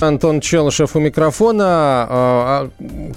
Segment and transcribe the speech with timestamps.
[0.00, 1.64] Антон Челышев у микрофона.
[2.08, 2.70] А,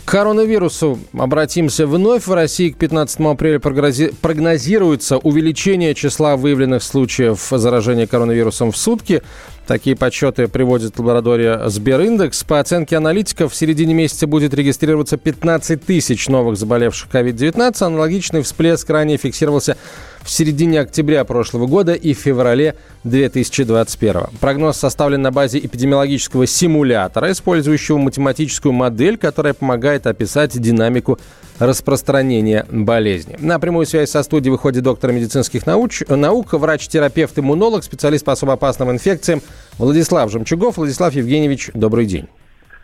[0.04, 2.26] К коронавирусу обратимся вновь.
[2.26, 9.22] В России к 15 апреля прогнози- прогнозируется увеличение числа выявленных случаев заражения коронавирусом в сутки.
[9.68, 12.44] Такие подсчеты приводит лаборатория Сбериндекс.
[12.44, 17.84] По оценке аналитиков, в середине месяца будет регистрироваться 15 тысяч новых заболевших COVID-19.
[17.84, 19.78] Аналогичный всплеск ранее фиксировался
[20.24, 24.24] в середине октября прошлого года и в феврале 2021.
[24.40, 31.20] Прогноз составлен на базе эпидемиологического симулятора, использующего математическую модель, которая помогает описать динамику
[31.60, 33.38] распространения болезни.
[33.40, 38.54] На прямую связь со студией выходит доктор медицинских науч, наук, врач-терапевт, иммунолог, специалист по особо
[38.54, 39.42] опасным инфекциям
[39.78, 40.78] Владислав Жемчугов.
[40.78, 42.28] Владислав Евгеньевич, добрый день.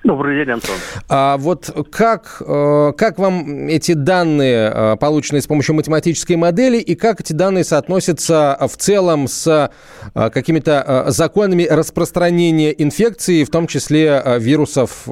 [0.04, 0.76] Добрый день, Антон.
[1.10, 6.96] А вот как, э, как вам эти данные, э, полученные с помощью математической модели, и
[6.96, 9.72] как эти данные соотносятся в целом с
[10.14, 15.12] э, какими-то э, законами распространения инфекции, в том числе э, вирусов э,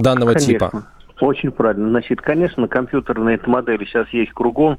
[0.00, 0.52] данного Конечно.
[0.52, 0.84] типа?
[1.20, 1.90] Очень правильно.
[1.90, 4.78] Значит, конечно, компьютерные модели сейчас есть кругом,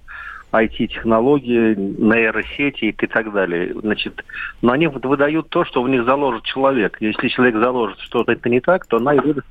[0.63, 3.73] IT-технологии, нейросети и так далее.
[3.73, 4.23] Значит,
[4.61, 6.97] но они выдают то, что в них заложит человек.
[6.99, 9.47] Если человек заложит что-то это не так, то она и выдаст,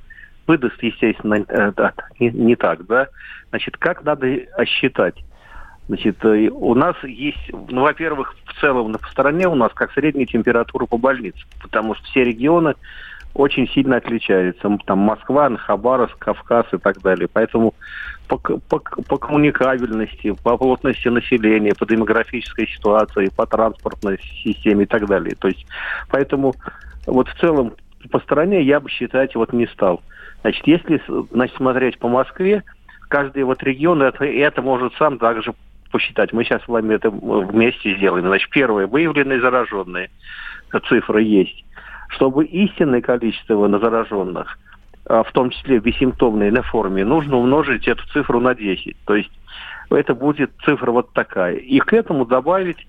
[0.46, 1.72] выдаст естественно, э,
[2.18, 3.08] не, не так, да.
[3.50, 5.16] Значит, как надо осчитать?
[5.88, 10.26] Значит, э, у нас есть, ну, во-первых, в целом на стороне у нас как средняя
[10.26, 12.74] температура по больнице, потому что все регионы
[13.34, 14.66] очень сильно отличаются.
[14.66, 17.28] М, Там Москва, Хабаровск, Кавказ и так далее.
[17.32, 17.74] Поэтому
[18.28, 25.06] по, по, по коммуникабельности, по плотности населения, по демографической ситуации, по транспортной системе и так
[25.06, 25.34] далее.
[25.38, 25.66] То есть,
[26.10, 26.54] поэтому
[27.06, 27.74] вот в целом
[28.10, 30.02] по стране я бы считать вот не стал.
[30.42, 31.02] Значит, если
[31.32, 32.62] значит, смотреть по Москве,
[33.08, 35.54] каждый вот регион это, это может сам также
[35.90, 36.32] посчитать.
[36.32, 38.26] Мы сейчас с вами это вместе сделаем.
[38.26, 40.10] Значит, первое, выявленные зараженные
[40.88, 41.63] цифры есть.
[42.08, 44.58] Чтобы истинное количество зараженных,
[45.06, 48.96] а, в том числе бессимптомные на форме, нужно умножить эту цифру на 10.
[49.04, 49.30] То есть
[49.90, 51.56] это будет цифра вот такая.
[51.56, 52.86] И к этому добавить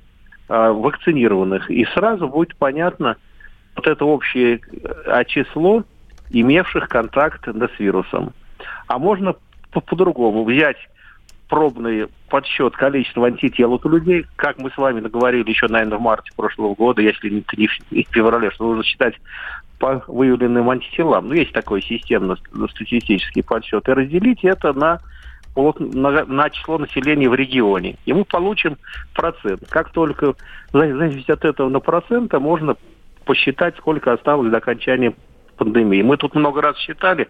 [0.47, 1.69] а, вакцинированных.
[1.71, 3.17] И сразу будет понятно
[3.75, 4.61] вот это общее
[5.05, 5.83] а, число
[6.29, 8.33] имевших контакт да, с вирусом.
[8.87, 9.35] А можно
[9.71, 10.77] по- по-другому взять
[11.47, 16.31] пробный подсчет количества антител у людей, как мы с вами договорили еще, наверное, в марте
[16.35, 17.43] прошлого года, если не
[17.91, 19.15] не в феврале, что нужно считать
[19.79, 21.27] по выявленным антителам.
[21.27, 23.87] Ну, есть такой системно-статистический подсчет.
[23.87, 24.99] И разделить это на,
[25.55, 27.97] на, на число населения в регионе.
[28.05, 28.77] И мы получим
[29.13, 29.67] процент.
[29.69, 30.37] Как только в
[30.73, 32.77] зависимости от этого на процента можно
[33.25, 35.13] посчитать, сколько осталось до окончания
[35.57, 36.01] пандемии.
[36.01, 37.27] Мы тут много раз считали,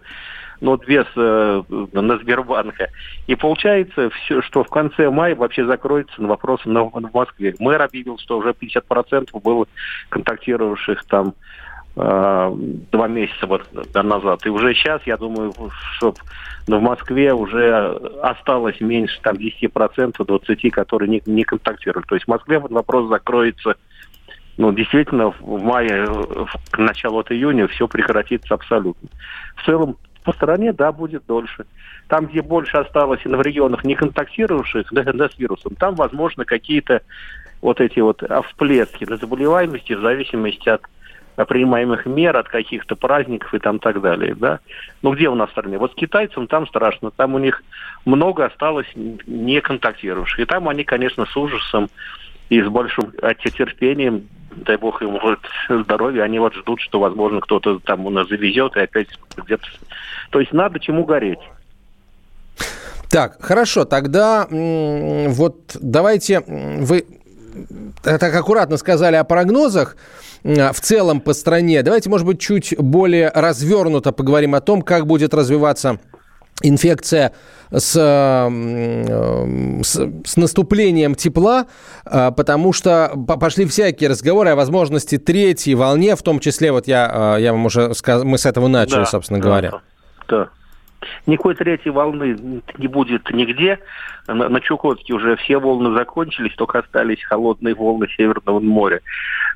[0.60, 1.62] но без э,
[1.92, 2.88] на Сбербанка.
[3.26, 7.54] И получается, все, что в конце мая вообще закроется на вопросы на, в Москве.
[7.58, 9.66] Мэр объявил, что уже 50% было
[10.08, 11.34] контактировавших там
[11.96, 12.52] э,
[12.92, 14.46] два месяца вот назад.
[14.46, 15.52] И уже сейчас, я думаю,
[15.96, 16.14] что
[16.66, 22.06] в Москве уже осталось меньше там 10%, 20%, которые не, не контактируют.
[22.06, 23.76] То есть в Москве вот вопрос закроется
[24.58, 29.08] ну, действительно, в мае, в- к началу от июня все прекратится абсолютно.
[29.56, 31.64] В целом, по стране, да, будет дольше.
[32.08, 37.02] Там, где больше осталось в регионах не контактировавших да, да, с вирусом, там, возможно, какие-то
[37.62, 40.82] вот эти вот всплески на заболеваемости в зависимости от
[41.48, 44.58] принимаемых мер, от каких-то праздников и там так далее, да.
[45.02, 45.78] Ну, где у нас в стране?
[45.78, 47.62] Вот с китайцам там страшно, там у них
[48.04, 50.40] много осталось не контактировавших.
[50.40, 51.88] И там они, конечно, с ужасом
[52.48, 53.12] и с большим
[53.56, 54.28] терпением,
[54.64, 58.76] дай бог им вот здоровья, они вот ждут, что, возможно, кто-то там у нас завезет
[58.76, 59.64] и опять где-то...
[60.30, 61.38] То есть надо чему гореть.
[63.10, 67.06] Так, хорошо, тогда вот давайте вы
[68.02, 69.96] так аккуратно сказали о прогнозах
[70.42, 71.82] в целом по стране.
[71.82, 75.98] Давайте, может быть, чуть более развернуто поговорим о том, как будет развиваться
[76.62, 77.32] инфекция
[77.70, 79.94] с, м, с,
[80.24, 81.66] с наступлением тепла,
[82.04, 86.86] а, потому что по- пошли всякие разговоры о возможности третьей волне, в том числе, вот
[86.86, 89.72] я, а, я вам уже сказал, мы с этого начали, Да, собственно да, говоря.
[90.28, 90.48] Да.
[91.26, 93.78] Никакой третьей волны не будет нигде.
[94.26, 99.00] На, на Чукотке уже все волны закончились, только остались холодные волны Северного моря.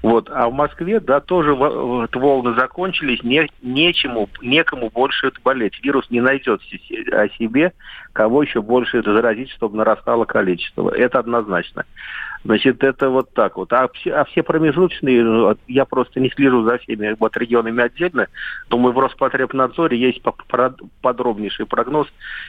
[0.02, 0.30] Вот.
[0.30, 5.78] А в Москве, да, тоже волны закончились, не, нечему, некому больше это болеть.
[5.82, 6.60] Вирус не найдет
[7.12, 7.72] о себе,
[8.12, 10.90] кого еще больше это заразить, чтобы нарастало количество.
[10.90, 11.84] Это однозначно.
[12.42, 13.72] Значит, это вот так вот.
[13.72, 18.28] А все, а все промежуточные, я просто не слежу за всеми вот регионами отдельно.
[18.70, 20.22] Думаю, в Роспотребнадзоре есть
[21.02, 22.08] подробнейший прогноз,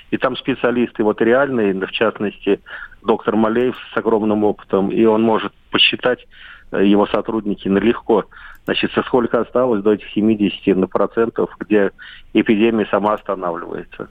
[0.09, 2.61] и там специалисты вот реальные, в частности,
[3.03, 6.25] доктор Малеев с огромным опытом, и он может посчитать
[6.71, 8.25] э, его сотрудники налегко,
[8.63, 11.91] значит, со сколько осталось до этих 70 процентов, где
[12.33, 14.07] эпидемия сама останавливается.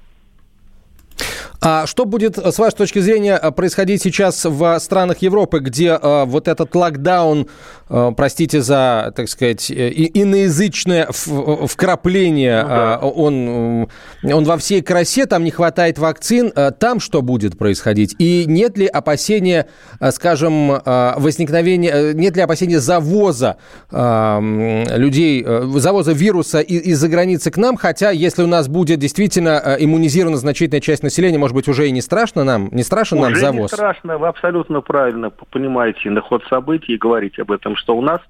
[1.62, 6.48] А что будет, с вашей точки зрения, происходить сейчас в странах Европы, где э, вот
[6.48, 7.48] этот локдаун,
[7.90, 13.00] э, простите за, так сказать, и, иноязычное вкрапление, ну, да.
[13.02, 13.88] э, он,
[14.22, 18.14] он во всей красе, там не хватает вакцин, э, там что будет происходить?
[18.18, 19.66] И нет ли опасения,
[20.00, 23.56] э, скажем, э, возникновения, э, нет ли опасения завоза
[23.90, 29.60] э, людей, э, завоза вируса из-за границы к нам, хотя если у нас будет действительно
[29.62, 33.30] э, иммунизирована значительная часть населения, может быть, уже и не страшно нам, не страшен уже
[33.30, 33.72] нам завоз?
[33.72, 38.02] не страшно, вы абсолютно правильно понимаете на ход событий и говорите об этом, что у
[38.02, 38.20] нас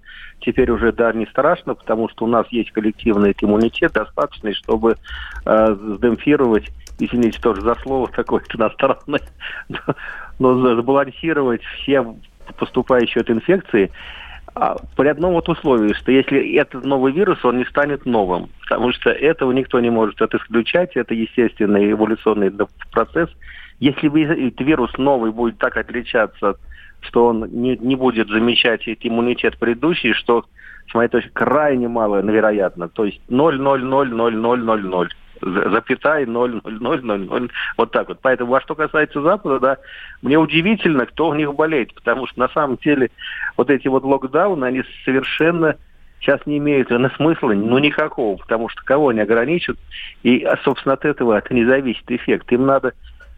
[0.41, 4.97] теперь уже, да, не страшно, потому что у нас есть коллективный иммунитет достаточный, чтобы
[5.45, 9.21] э, сдемпфировать, извините тоже за слово такое иностранное,
[10.39, 12.03] но сбалансировать все
[12.59, 13.91] поступающие от инфекции,
[14.95, 19.11] при одном вот условии, что если этот новый вирус, он не станет новым, потому что
[19.11, 22.53] этого никто не может это исключать, это естественный эволюционный
[22.93, 23.31] процесс.
[23.79, 24.09] Если
[24.63, 26.57] вирус новый будет так отличаться,
[27.01, 30.45] что он не, не будет замечать иммунитет предыдущий, что,
[30.91, 35.09] с моей точки крайне мало, вероятно, то есть 0,0000000
[35.41, 38.19] запятая 0, 0, 0, 0, 0, вот так вот.
[38.23, 39.79] Поэтому, а что касается Запада, да,
[40.23, 43.11] мне удивительно, кто у них болеет, потому что на самом деле
[43.57, 45.77] вот эти вот локдауны, они совершенно
[46.21, 49.79] сейчас не имеют на смысла, ну, никакого, потому что кого они ограничат,
[50.23, 52.53] и, а, собственно, от этого это не зависит эффект.
[52.53, 52.93] Им надо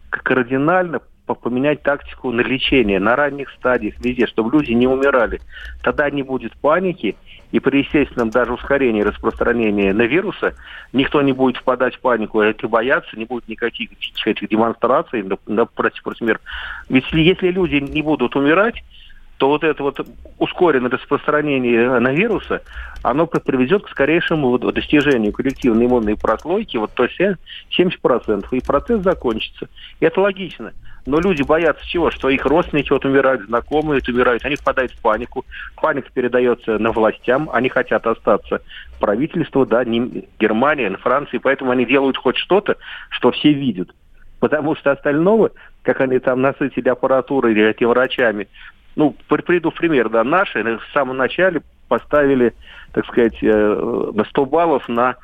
[0.09, 5.39] кардинально поменять тактику на лечение на ранних стадиях, везде, чтобы люди не умирали.
[5.81, 7.15] Тогда не будет паники,
[7.53, 10.55] и при естественном даже ускорении распространения на вируса
[10.91, 13.91] никто не будет впадать в панику и бояться, не будет никаких
[14.25, 16.39] этих демонстраций, на, против, против мир.
[16.89, 18.83] Ведь если люди не будут умирать,
[19.37, 19.99] то вот это вот
[20.39, 22.63] ускоренное распространение на вируса,
[23.03, 27.19] оно приведет к скорейшему достижению коллективной иммунной прослойки, вот то есть
[27.77, 29.67] 70%, и процесс закончится.
[29.99, 30.73] И это логично.
[31.05, 32.11] Но люди боятся чего?
[32.11, 35.45] Что их родственники вот умирают, знакомые вот умирают, они впадают в панику.
[35.75, 38.61] Паника передается на властям, они хотят остаться
[38.99, 42.77] правительству, да, не Германия, Франция, поэтому они делают хоть что-то,
[43.09, 43.93] что все видят.
[44.39, 45.51] Потому что остального,
[45.81, 48.47] как они там насытили аппаратурой эти врачами,
[48.95, 52.53] ну, приду в пример, да, наши в самом начале поставили,
[52.93, 55.15] так сказать, э, на 100 баллов на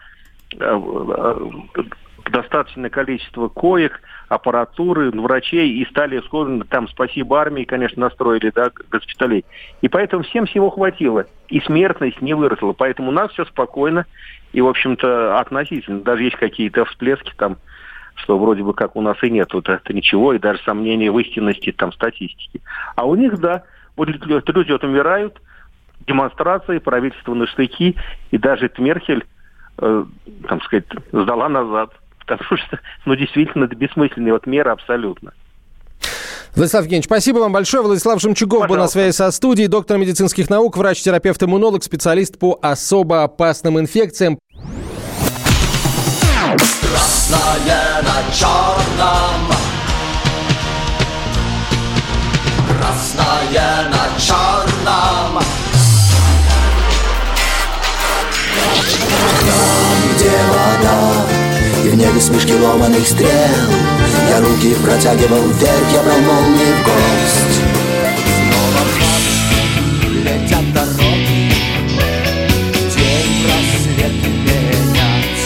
[0.53, 1.83] э, э,
[2.29, 9.43] достаточное количество коек, аппаратуры, врачей, и стали сходны, там, спасибо армии, конечно, настроили, да, госпиталей.
[9.81, 12.73] И поэтому всем всего хватило, и смертность не выросла.
[12.73, 14.05] Поэтому у нас все спокойно,
[14.53, 16.01] и, в общем-то, относительно.
[16.01, 17.57] Даже есть какие-то всплески там,
[18.15, 21.17] что вроде бы как у нас и нет вот это ничего, и даже сомнения в
[21.19, 22.61] истинности там статистики.
[22.95, 23.63] А у них, да,
[23.95, 25.41] вот люди вот умирают,
[26.07, 27.95] демонстрации, правительственные штыки,
[28.31, 29.25] и даже Тмерхель,
[29.79, 30.05] э,
[30.47, 31.93] там сказать, сдала назад
[32.37, 35.33] потому что, ну, действительно, это бессмысленная вот мера абсолютно.
[36.55, 37.83] Владислав Евгеньевич, спасибо вам большое.
[37.83, 38.75] Владислав Шемчугов Пожалуйста.
[38.75, 44.39] был на связи со студией, доктор медицинских наук, врач-терапевт, иммунолог, специалист по особо опасным инфекциям.
[62.19, 63.29] Смешки ломаных стрел
[64.29, 67.61] Я руки протягивал вверх, я брал молнии в гость
[68.35, 71.53] Снова в летят дороги
[72.95, 75.45] День просвет менять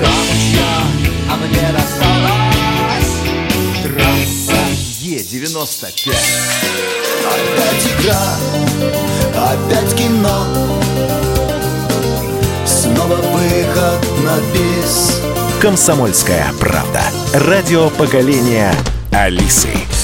[0.00, 0.72] Камушья,
[1.28, 1.32] а
[5.00, 6.14] Е-95
[7.30, 8.24] Опять игра,
[9.34, 10.46] опять кино.
[12.64, 14.79] Снова выход на бис.
[15.60, 17.02] Комсомольская правда.
[17.34, 18.72] Радио поколения
[19.12, 19.99] Алисы.